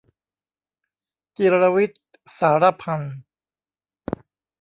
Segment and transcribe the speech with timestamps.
[1.37, 2.03] จิรวิทย์
[2.39, 3.17] สาระพันธ์